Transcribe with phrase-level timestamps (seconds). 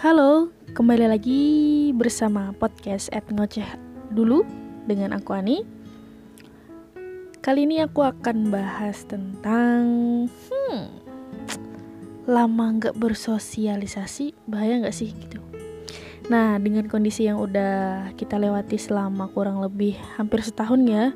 [0.00, 1.42] Halo, kembali lagi
[1.92, 3.68] bersama podcast at ngoceh
[4.08, 4.48] dulu
[4.88, 5.60] dengan aku Ani.
[7.44, 9.84] Kali ini aku akan bahas tentang
[10.24, 10.80] hmm,
[12.24, 15.36] lama nggak bersosialisasi bahaya nggak sih gitu.
[16.32, 21.12] Nah dengan kondisi yang udah kita lewati selama kurang lebih hampir setahun ya,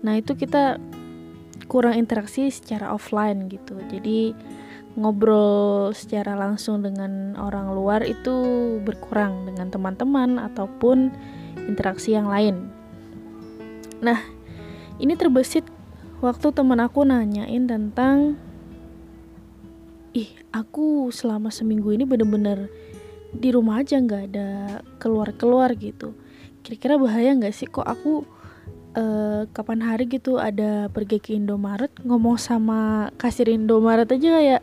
[0.00, 0.80] nah itu kita
[1.68, 3.76] kurang interaksi secara offline gitu.
[3.92, 4.32] Jadi
[4.94, 8.34] ngobrol secara langsung dengan orang luar itu
[8.86, 11.10] berkurang dengan teman-teman ataupun
[11.66, 12.70] interaksi yang lain.
[13.98, 14.22] Nah,
[15.02, 15.66] ini terbesit
[16.22, 18.38] waktu teman aku nanyain tentang
[20.14, 22.70] ih, aku selama seminggu ini bener-bener
[23.34, 24.48] di rumah aja nggak ada
[25.02, 26.14] keluar-keluar gitu.
[26.62, 28.22] Kira-kira bahaya nggak sih kok aku
[28.94, 34.62] uh, kapan hari gitu ada pergi ke Indomaret ngomong sama kasir Indomaret aja kayak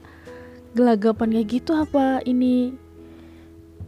[0.71, 2.76] gelagapan kayak gitu apa ini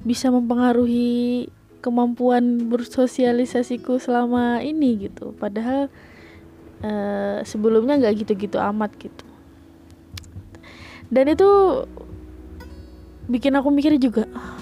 [0.04, 1.48] bisa mempengaruhi
[1.80, 5.36] kemampuan bersosialisasiku selama ini gitu?
[5.36, 5.88] Padahal
[6.84, 9.26] uh, sebelumnya nggak gitu-gitu amat gitu.
[11.14, 11.50] Dan itu
[13.28, 14.60] bikin aku mikir juga oh,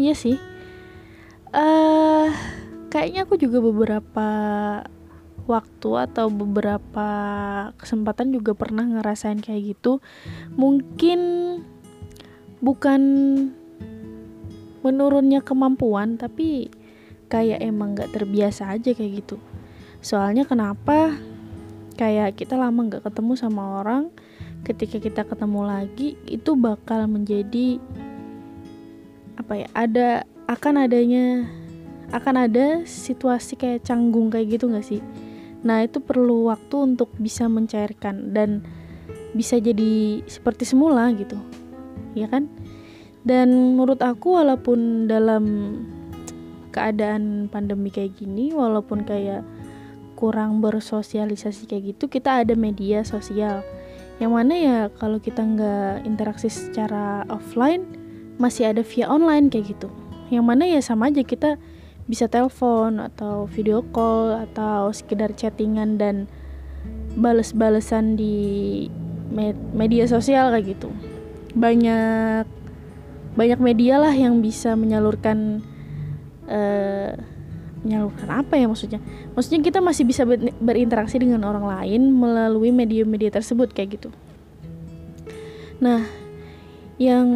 [0.00, 0.40] iya sih.
[1.54, 2.32] Uh,
[2.88, 4.28] kayaknya aku juga beberapa
[5.44, 7.08] waktu atau beberapa
[7.76, 10.00] kesempatan juga pernah ngerasain kayak gitu
[10.56, 11.20] mungkin
[12.64, 13.02] bukan
[14.84, 16.68] menurunnya kemampuan tapi
[17.32, 19.36] kayak emang gak terbiasa aja kayak gitu.
[20.04, 21.16] Soalnya kenapa?
[21.96, 24.12] Kayak kita lama gak ketemu sama orang
[24.64, 27.78] ketika kita ketemu lagi itu bakal menjadi
[29.36, 30.08] apa ya ada
[30.48, 31.44] akan adanya
[32.10, 35.04] akan ada situasi kayak canggung kayak gitu gak sih
[35.64, 38.60] Nah, itu perlu waktu untuk bisa mencairkan dan
[39.32, 41.40] bisa jadi seperti semula gitu.
[42.12, 42.46] Ya kan?
[43.24, 45.44] Dan menurut aku walaupun dalam
[46.70, 49.40] keadaan pandemi kayak gini, walaupun kayak
[50.14, 53.64] kurang bersosialisasi kayak gitu, kita ada media sosial.
[54.20, 57.82] Yang mana ya kalau kita nggak interaksi secara offline,
[58.36, 59.88] masih ada via online kayak gitu.
[60.28, 61.56] Yang mana ya sama aja kita
[62.04, 66.28] bisa telepon atau video call atau sekedar chattingan dan
[67.16, 68.36] bales-balesan di
[69.32, 70.92] med media sosial kayak gitu.
[71.56, 72.44] Banyak
[73.34, 75.64] banyak media lah yang bisa menyalurkan
[76.46, 77.16] uh,
[77.82, 79.00] menyalurkan apa ya maksudnya?
[79.32, 84.10] Maksudnya kita masih bisa ber berinteraksi dengan orang lain melalui media-media tersebut kayak gitu.
[85.80, 86.04] Nah
[87.00, 87.26] yang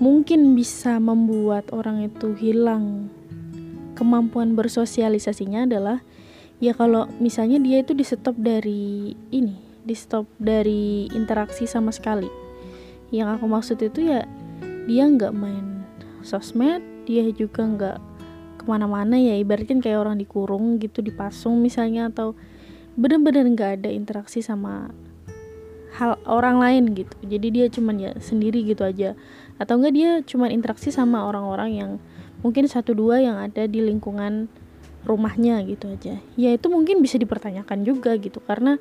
[0.00, 3.12] mungkin bisa membuat orang itu hilang
[4.00, 6.00] kemampuan bersosialisasinya adalah
[6.64, 12.28] ya kalau misalnya dia itu di stop dari ini di stop dari interaksi sama sekali.
[13.12, 14.24] Yang aku maksud itu ya
[14.88, 15.84] dia nggak main
[16.20, 17.98] sosmed dia juga nggak
[18.60, 22.36] ke mana-mana ya ibaratkan kayak orang dikurung gitu dipasung misalnya atau
[22.94, 24.92] bener-bener nggak ada interaksi sama
[25.96, 27.14] hal orang lain gitu.
[27.26, 29.18] Jadi dia cuman ya sendiri gitu aja.
[29.58, 31.90] Atau enggak dia cuman interaksi sama orang-orang yang
[32.40, 34.48] mungkin satu dua yang ada di lingkungan
[35.04, 36.20] rumahnya gitu aja.
[36.36, 38.76] Ya itu mungkin bisa dipertanyakan juga gitu karena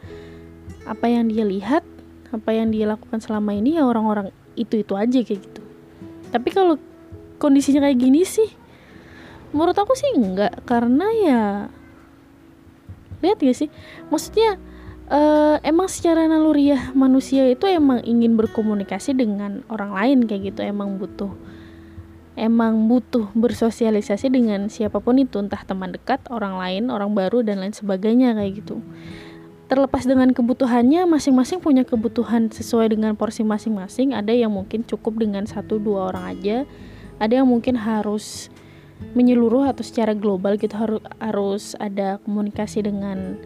[0.83, 1.83] apa yang dia lihat
[2.29, 5.61] apa yang dia lakukan selama ini ya orang-orang itu itu aja kayak gitu.
[6.29, 6.75] Tapi kalau
[7.39, 8.47] kondisinya kayak gini sih
[9.49, 11.41] menurut aku sih enggak karena ya
[13.19, 13.69] lihat gak sih?
[14.07, 14.59] Maksudnya
[15.09, 20.95] uh, emang secara naluriah manusia itu emang ingin berkomunikasi dengan orang lain kayak gitu emang
[21.01, 21.33] butuh
[22.39, 27.59] emang butuh bersosialisasi dengan siapa pun itu entah teman dekat orang lain orang baru dan
[27.59, 28.79] lain sebagainya kayak gitu.
[29.69, 34.17] Terlepas dengan kebutuhannya masing-masing punya kebutuhan sesuai dengan porsi masing-masing.
[34.17, 36.57] Ada yang mungkin cukup dengan satu dua orang aja.
[37.21, 38.49] Ada yang mungkin harus
[39.13, 43.37] menyeluruh atau secara global gitu harus harus ada komunikasi dengan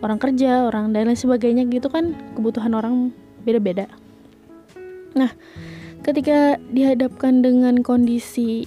[0.00, 2.16] orang kerja orang dan lain sebagainya gitu kan.
[2.32, 3.12] Kebutuhan orang
[3.44, 3.92] beda-beda.
[5.12, 5.36] Nah
[6.08, 8.64] ketika dihadapkan dengan kondisi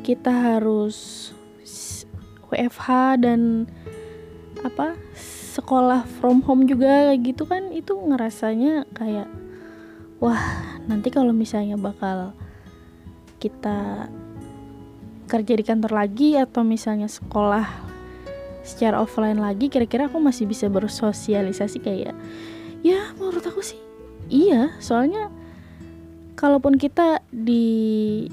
[0.00, 1.28] kita harus
[2.48, 3.68] WFH dan
[4.64, 4.96] apa
[5.52, 9.28] sekolah from home juga gitu kan itu ngerasanya kayak
[10.16, 10.40] wah
[10.88, 12.32] nanti kalau misalnya bakal
[13.36, 14.08] kita
[15.28, 17.68] kerja di kantor lagi atau misalnya sekolah
[18.64, 22.16] secara offline lagi kira-kira aku masih bisa bersosialisasi kayak
[22.80, 23.80] ya menurut aku sih
[24.32, 25.28] iya soalnya
[26.42, 28.26] kalaupun kita di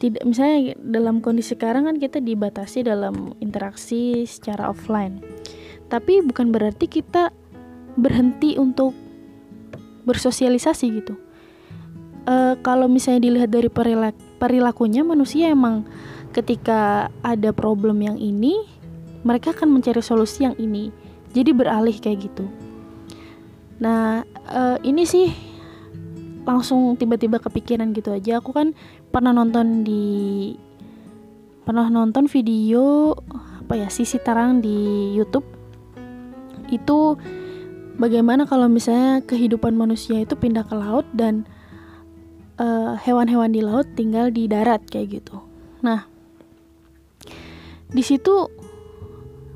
[0.00, 5.20] tidak misalnya dalam kondisi sekarang kan kita dibatasi dalam interaksi secara offline.
[5.92, 7.28] Tapi bukan berarti kita
[8.00, 8.96] berhenti untuk
[10.08, 11.14] bersosialisasi gitu.
[12.24, 15.84] Uh, kalau misalnya dilihat dari perilak perilakunya manusia emang
[16.32, 18.56] ketika ada problem yang ini
[19.24, 20.88] mereka akan mencari solusi yang ini.
[21.36, 22.48] Jadi beralih kayak gitu.
[23.80, 25.53] Nah uh, ini sih
[26.44, 28.76] langsung tiba-tiba kepikiran gitu aja aku kan
[29.08, 30.04] pernah nonton di
[31.64, 33.16] pernah nonton video
[33.64, 35.48] apa ya sisi terang di YouTube
[36.68, 37.16] itu
[37.96, 41.48] bagaimana kalau misalnya kehidupan manusia itu pindah ke laut dan
[42.60, 45.40] eh, hewan-hewan di laut tinggal di darat kayak gitu.
[45.80, 46.04] Nah,
[47.88, 48.48] di situ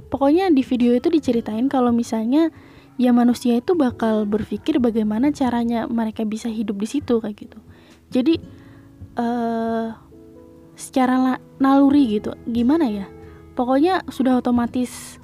[0.09, 2.49] pokoknya di video itu diceritain kalau misalnya
[2.99, 7.59] ya manusia itu bakal berpikir bagaimana caranya mereka bisa hidup di situ kayak gitu.
[8.11, 8.43] Jadi
[9.15, 9.95] uh,
[10.75, 13.07] secara naluri gitu, gimana ya?
[13.55, 15.23] Pokoknya sudah otomatis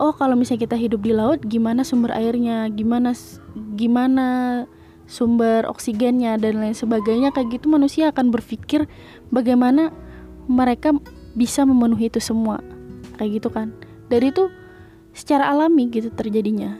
[0.00, 3.12] oh kalau misalnya kita hidup di laut gimana sumber airnya, gimana
[3.76, 4.64] gimana
[5.10, 8.86] sumber oksigennya dan lain sebagainya kayak gitu manusia akan berpikir
[9.34, 9.90] bagaimana
[10.46, 10.94] mereka
[11.34, 12.62] bisa memenuhi itu semua
[13.18, 13.74] kayak gitu kan
[14.06, 14.46] dari itu
[15.14, 16.78] secara alami gitu terjadinya.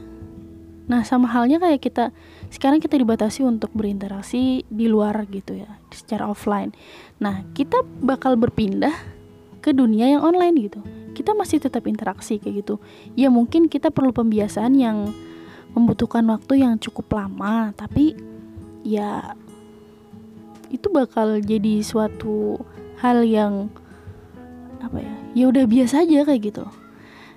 [0.91, 2.11] Nah sama halnya kayak kita
[2.51, 6.75] sekarang kita dibatasi untuk berinteraksi di luar gitu ya secara offline.
[7.23, 8.93] Nah kita bakal berpindah
[9.63, 10.83] ke dunia yang online gitu.
[11.15, 12.83] Kita masih tetap interaksi kayak gitu.
[13.15, 15.15] Ya mungkin kita perlu pembiasaan yang
[15.79, 18.19] membutuhkan waktu yang cukup lama tapi
[18.83, 19.39] ya
[20.75, 22.59] itu bakal jadi suatu
[22.99, 23.71] hal yang
[24.83, 26.65] apa ya ya udah biasa aja kayak gitu.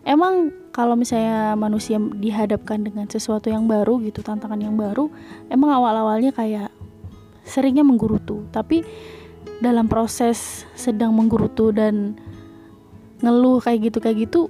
[0.01, 5.05] Emang kalau misalnya manusia dihadapkan dengan sesuatu yang baru gitu tantangan yang baru
[5.53, 6.73] emang awal-awalnya kayak
[7.45, 8.49] seringnya menggerutu.
[8.49, 8.81] Tapi
[9.61, 12.17] dalam proses sedang menggerutu dan
[13.21, 14.41] ngeluh kayak gitu kayak gitu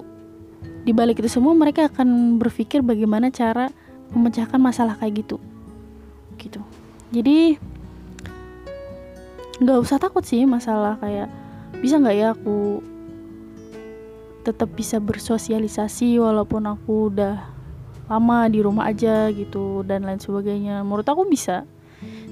[0.87, 3.67] di balik itu semua mereka akan berpikir bagaimana cara
[4.15, 5.37] memecahkan masalah kayak gitu.
[6.39, 6.63] Gitu.
[7.11, 7.59] Jadi
[9.59, 11.27] nggak usah takut sih masalah kayak
[11.83, 12.81] bisa nggak ya aku
[14.43, 17.53] tetap bisa bersosialisasi walaupun aku udah
[18.11, 20.83] lama di rumah aja gitu dan lain sebagainya.
[20.83, 21.63] Menurut aku bisa.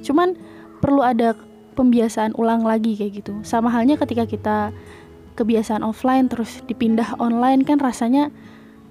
[0.03, 0.35] Cuman
[0.83, 1.33] perlu ada
[1.73, 3.33] pembiasaan ulang lagi kayak gitu.
[3.47, 4.57] Sama halnya ketika kita
[5.39, 8.27] kebiasaan offline terus dipindah online kan rasanya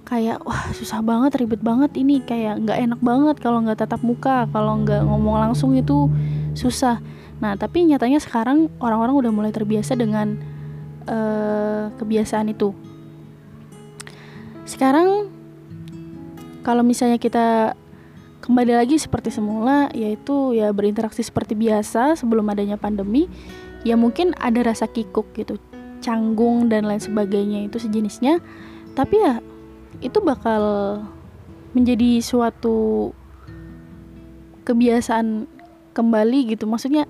[0.01, 2.19] kayak wah susah banget ribet banget ini.
[2.25, 6.09] Kayak nggak enak banget kalau nggak tatap muka kalau nggak ngomong langsung itu
[6.57, 6.97] susah.
[7.37, 10.41] Nah tapi nyatanya sekarang orang-orang udah mulai terbiasa dengan
[11.05, 12.73] uh, kebiasaan itu
[14.65, 15.29] sekarang
[16.61, 17.73] kalau misalnya kita
[18.41, 23.29] kembali lagi seperti semula yaitu ya berinteraksi seperti biasa sebelum adanya pandemi
[23.81, 25.57] ya mungkin ada rasa kikuk gitu
[26.01, 28.41] canggung dan lain sebagainya itu sejenisnya.
[28.97, 29.39] Tapi ya
[30.01, 30.63] itu bakal
[31.71, 33.13] menjadi suatu
[34.65, 35.45] kebiasaan
[35.95, 36.65] kembali gitu.
[36.67, 37.05] Maksudnya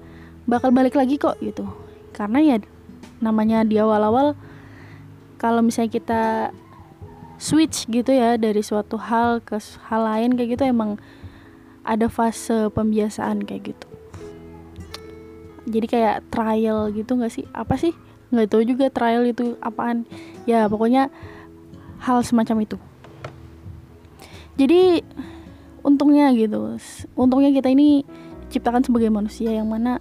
[0.45, 1.65] bakal balik lagi kok gitu.
[2.11, 2.55] Karena ya
[3.23, 4.35] namanya di awal-awal
[5.39, 6.23] kalau misalnya kita
[7.41, 9.57] switch gitu ya dari suatu hal ke
[9.89, 11.01] hal lain kayak gitu emang
[11.81, 13.87] ada fase pembiasaan kayak gitu.
[15.65, 17.49] Jadi kayak trial gitu nggak sih?
[17.49, 17.97] Apa sih?
[18.29, 20.05] Nggak tahu juga trial itu apaan.
[20.45, 21.09] Ya pokoknya
[22.05, 22.77] hal semacam itu.
[24.61, 25.01] Jadi
[25.81, 26.77] untungnya gitu.
[27.17, 28.05] Untungnya kita ini
[28.53, 29.97] diciptakan sebagai manusia yang mana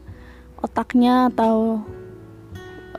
[0.60, 1.80] otaknya atau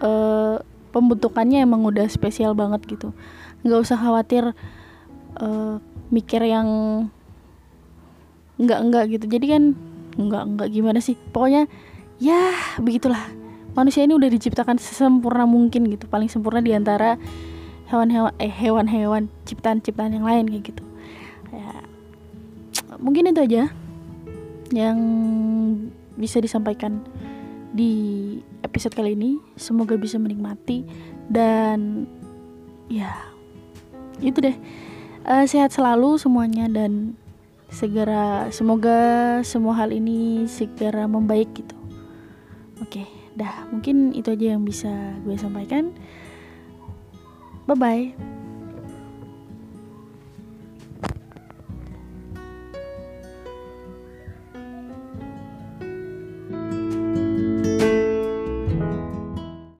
[0.02, 0.58] uh,
[0.90, 3.14] pembentukannya emang udah spesial banget gitu
[3.62, 4.44] nggak usah khawatir
[5.38, 5.76] uh,
[6.12, 6.68] mikir yang
[8.62, 9.26] nggak nggak gitu.
[9.38, 9.64] Jadi kan
[10.18, 11.16] nggak nggak gimana sih.
[11.32, 11.66] Pokoknya
[12.22, 13.22] ya begitulah.
[13.72, 16.06] Manusia ini udah diciptakan sesempurna mungkin gitu.
[16.12, 17.16] Paling sempurna di antara
[17.88, 20.84] hewan-hewan eh hewan-hewan ciptaan-ciptaan yang lain kayak gitu.
[21.56, 21.72] Ya
[23.00, 23.72] mungkin itu aja
[24.76, 25.00] yang
[26.20, 27.00] bisa disampaikan
[27.72, 29.40] di episode kali ini.
[29.56, 30.84] Semoga bisa menikmati
[31.32, 32.04] dan
[32.92, 33.31] ya
[34.22, 34.58] itu deh.
[35.22, 37.14] Uh, sehat selalu semuanya dan
[37.72, 41.78] segera semoga semua hal ini segera membaik gitu.
[42.82, 43.06] Oke
[43.38, 43.68] dah.
[43.70, 44.92] Mungkin itu aja yang bisa
[45.24, 45.94] gue sampaikan.
[47.70, 48.41] Bye bye.